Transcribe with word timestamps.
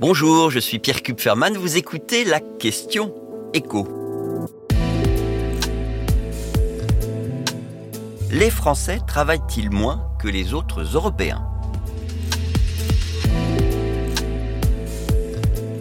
Bonjour, 0.00 0.50
je 0.50 0.58
suis 0.58 0.78
Pierre 0.78 1.02
Kupferman, 1.02 1.58
vous 1.58 1.76
écoutez 1.76 2.24
la 2.24 2.40
question 2.40 3.14
écho. 3.52 3.86
Les 8.30 8.48
Français 8.48 9.00
travaillent-ils 9.06 9.70
moins 9.70 10.10
que 10.18 10.28
les 10.28 10.54
autres 10.54 10.80
Européens? 10.94 11.42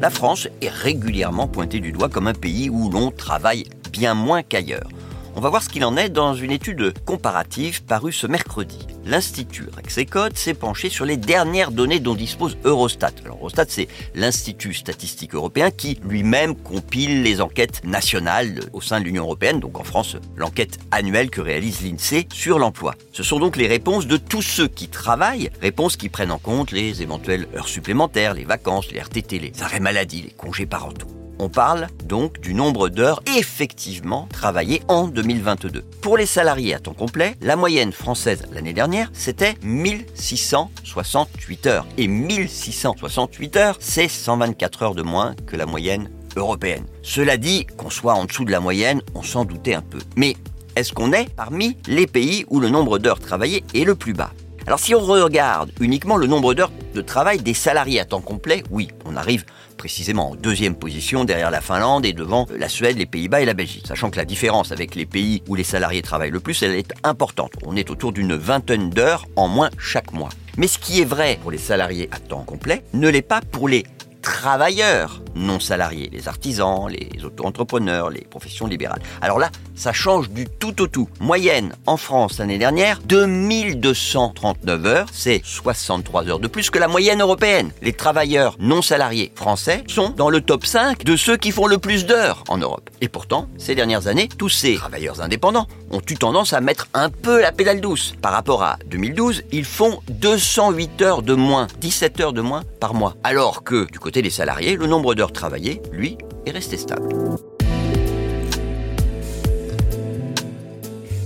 La 0.00 0.10
France 0.10 0.46
est 0.60 0.70
régulièrement 0.70 1.48
pointée 1.48 1.80
du 1.80 1.90
doigt 1.90 2.08
comme 2.08 2.28
un 2.28 2.34
pays 2.34 2.70
où 2.70 2.90
l'on 2.90 3.10
travaille 3.10 3.64
bien 3.90 4.14
moins 4.14 4.44
qu'ailleurs. 4.44 4.93
On 5.36 5.40
va 5.40 5.48
voir 5.48 5.64
ce 5.64 5.68
qu'il 5.68 5.84
en 5.84 5.96
est 5.96 6.10
dans 6.10 6.34
une 6.34 6.52
étude 6.52 6.94
comparative 7.04 7.82
parue 7.82 8.12
ce 8.12 8.28
mercredi. 8.28 8.86
L'Institut 9.04 9.68
Rexecode 9.74 10.36
s'est 10.36 10.54
penché 10.54 10.88
sur 10.88 11.04
les 11.04 11.16
dernières 11.16 11.72
données 11.72 11.98
dont 11.98 12.14
dispose 12.14 12.56
Eurostat. 12.64 13.10
Eurostat, 13.26 13.64
c'est 13.68 13.88
l'Institut 14.14 14.74
statistique 14.74 15.34
européen 15.34 15.72
qui 15.72 15.98
lui-même 16.04 16.54
compile 16.54 17.24
les 17.24 17.40
enquêtes 17.40 17.82
nationales 17.84 18.60
au 18.72 18.80
sein 18.80 19.00
de 19.00 19.04
l'Union 19.06 19.24
européenne, 19.24 19.58
donc 19.58 19.80
en 19.80 19.84
France, 19.84 20.16
l'enquête 20.36 20.78
annuelle 20.92 21.30
que 21.30 21.40
réalise 21.40 21.82
l'INSEE 21.82 22.28
sur 22.32 22.60
l'emploi. 22.60 22.94
Ce 23.12 23.24
sont 23.24 23.40
donc 23.40 23.56
les 23.56 23.66
réponses 23.66 24.06
de 24.06 24.16
tous 24.16 24.42
ceux 24.42 24.68
qui 24.68 24.86
travaillent, 24.86 25.50
réponses 25.60 25.96
qui 25.96 26.08
prennent 26.08 26.32
en 26.32 26.38
compte 26.38 26.70
les 26.70 27.02
éventuelles 27.02 27.48
heures 27.56 27.68
supplémentaires, 27.68 28.34
les 28.34 28.44
vacances, 28.44 28.92
les 28.92 29.00
RTT, 29.00 29.40
les 29.40 29.62
arrêts 29.64 29.80
maladie, 29.80 30.22
les 30.22 30.30
congés 30.30 30.66
parentaux. 30.66 31.23
On 31.38 31.48
parle 31.48 31.88
donc 32.04 32.40
du 32.40 32.54
nombre 32.54 32.88
d'heures 32.88 33.22
effectivement 33.36 34.28
travaillées 34.32 34.82
en 34.88 35.08
2022. 35.08 35.82
Pour 36.00 36.16
les 36.16 36.26
salariés 36.26 36.74
à 36.74 36.78
temps 36.78 36.94
complet, 36.94 37.34
la 37.40 37.56
moyenne 37.56 37.92
française 37.92 38.44
l'année 38.52 38.72
dernière, 38.72 39.10
c'était 39.12 39.54
1668 39.62 41.66
heures. 41.66 41.86
Et 41.98 42.06
1668 42.06 43.56
heures, 43.56 43.76
c'est 43.80 44.08
124 44.08 44.82
heures 44.82 44.94
de 44.94 45.02
moins 45.02 45.34
que 45.46 45.56
la 45.56 45.66
moyenne 45.66 46.10
européenne. 46.36 46.84
Cela 47.02 47.36
dit, 47.36 47.66
qu'on 47.76 47.90
soit 47.90 48.14
en 48.14 48.24
dessous 48.24 48.44
de 48.44 48.52
la 48.52 48.60
moyenne, 48.60 49.02
on 49.14 49.22
s'en 49.22 49.44
doutait 49.44 49.74
un 49.74 49.82
peu. 49.82 49.98
Mais 50.16 50.36
est-ce 50.76 50.92
qu'on 50.92 51.12
est 51.12 51.28
parmi 51.34 51.76
les 51.86 52.06
pays 52.06 52.44
où 52.48 52.60
le 52.60 52.68
nombre 52.68 52.98
d'heures 52.98 53.20
travaillées 53.20 53.64
est 53.74 53.84
le 53.84 53.94
plus 53.94 54.12
bas? 54.12 54.32
Alors 54.66 54.78
si 54.78 54.94
on 54.94 55.00
regarde 55.00 55.72
uniquement 55.80 56.16
le 56.16 56.26
nombre 56.26 56.54
d'heures 56.54 56.72
de 56.94 57.02
travail 57.02 57.38
des 57.42 57.54
salariés 57.54 58.00
à 58.00 58.04
temps 58.04 58.20
complet, 58.20 58.62
oui, 58.70 58.88
on 59.04 59.16
arrive 59.16 59.44
précisément 59.76 60.30
en 60.30 60.34
deuxième 60.34 60.76
position 60.76 61.24
derrière 61.24 61.50
la 61.50 61.60
Finlande 61.60 62.06
et 62.06 62.12
devant 62.12 62.46
la 62.56 62.68
Suède, 62.68 62.96
les 62.96 63.06
Pays-Bas 63.06 63.42
et 63.42 63.44
la 63.44 63.54
Belgique. 63.54 63.86
Sachant 63.86 64.10
que 64.10 64.16
la 64.16 64.24
différence 64.24 64.72
avec 64.72 64.94
les 64.94 65.04
pays 65.04 65.42
où 65.48 65.54
les 65.54 65.64
salariés 65.64 66.00
travaillent 66.00 66.30
le 66.30 66.40
plus, 66.40 66.62
elle 66.62 66.72
est 66.72 66.94
importante. 67.02 67.52
On 67.66 67.76
est 67.76 67.90
autour 67.90 68.12
d'une 68.12 68.34
vingtaine 68.34 68.90
d'heures 68.90 69.26
en 69.36 69.48
moins 69.48 69.70
chaque 69.78 70.12
mois. 70.12 70.30
Mais 70.56 70.68
ce 70.68 70.78
qui 70.78 71.00
est 71.00 71.04
vrai 71.04 71.38
pour 71.42 71.50
les 71.50 71.58
salariés 71.58 72.08
à 72.12 72.18
temps 72.18 72.44
complet 72.44 72.84
ne 72.94 73.08
l'est 73.08 73.22
pas 73.22 73.40
pour 73.40 73.68
les 73.68 73.84
travailleurs 74.24 75.20
non 75.34 75.60
salariés, 75.60 76.08
les 76.12 76.28
artisans, 76.28 76.88
les 76.88 77.24
auto-entrepreneurs, 77.24 78.08
les 78.08 78.22
professions 78.22 78.66
libérales. 78.66 79.02
Alors 79.20 79.38
là, 79.38 79.50
ça 79.74 79.92
change 79.92 80.30
du 80.30 80.46
tout 80.46 80.80
au 80.80 80.86
tout. 80.86 81.08
Moyenne 81.20 81.74
en 81.86 81.96
France 81.96 82.38
l'année 82.38 82.58
dernière, 82.58 83.00
2239 83.04 84.86
heures, 84.86 85.06
c'est 85.12 85.42
63 85.44 86.28
heures 86.28 86.38
de 86.38 86.48
plus 86.48 86.70
que 86.70 86.78
la 86.78 86.88
moyenne 86.88 87.20
européenne. 87.20 87.70
Les 87.82 87.92
travailleurs 87.92 88.56
non 88.58 88.80
salariés 88.80 89.32
français 89.34 89.84
sont 89.88 90.10
dans 90.10 90.30
le 90.30 90.40
top 90.40 90.64
5 90.64 91.04
de 91.04 91.16
ceux 91.16 91.36
qui 91.36 91.50
font 91.50 91.66
le 91.66 91.78
plus 91.78 92.06
d'heures 92.06 92.44
en 92.48 92.56
Europe. 92.56 92.88
Et 93.00 93.08
pourtant, 93.08 93.48
ces 93.58 93.74
dernières 93.74 94.06
années, 94.06 94.28
tous 94.28 94.48
ces 94.48 94.76
travailleurs 94.76 95.20
indépendants 95.20 95.66
ont 95.90 96.00
eu 96.08 96.16
tendance 96.16 96.52
à 96.52 96.60
mettre 96.60 96.88
un 96.94 97.10
peu 97.10 97.40
la 97.42 97.52
pédale 97.52 97.80
douce. 97.80 98.14
Par 98.22 98.32
rapport 98.32 98.62
à 98.62 98.78
2012, 98.86 99.42
ils 99.52 99.64
font 99.64 100.00
208 100.08 101.02
heures 101.02 101.22
de 101.22 101.34
moins, 101.34 101.66
17 101.80 102.20
heures 102.20 102.32
de 102.32 102.40
moins 102.40 102.62
par 102.80 102.94
mois. 102.94 103.16
Alors 103.22 103.64
que 103.64 103.90
du 103.90 103.98
côté 103.98 104.13
des 104.22 104.30
salariés, 104.30 104.76
le 104.76 104.86
nombre 104.86 105.14
d'heures 105.14 105.32
travaillées, 105.32 105.80
lui, 105.92 106.18
est 106.46 106.50
resté 106.50 106.76
stable. 106.76 107.08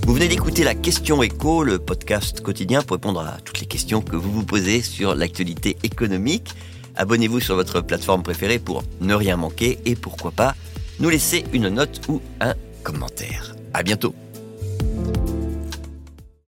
Vous 0.09 0.15
venez 0.15 0.29
d'écouter 0.29 0.65
la 0.65 0.75
question 0.75 1.23
écho, 1.23 1.63
le 1.63 1.79
podcast 1.79 2.41
quotidien 2.41 2.83
pour 2.83 2.97
répondre 2.97 3.21
à 3.21 3.37
toutes 3.45 3.61
les 3.61 3.67
questions 3.67 4.01
que 4.01 4.17
vous 4.17 4.33
vous 4.33 4.45
posez 4.45 4.81
sur 4.81 5.15
l'actualité 5.15 5.77
économique. 5.83 6.55
Abonnez-vous 6.97 7.41
sur 7.41 7.57
votre 7.57 7.83
plateforme 7.83 8.23
préférée 8.23 8.59
pour 8.59 8.83
ne 9.01 9.15
rien 9.15 9.37
manquer 9.37 9.79
et 9.85 9.95
pourquoi 9.97 10.31
pas 10.31 10.55
nous 10.99 11.11
laisser 11.11 11.45
une 11.53 11.69
note 11.69 12.01
ou 12.09 12.23
un 12.41 12.55
commentaire. 12.83 13.55
À 13.75 13.83
bientôt. 13.83 14.15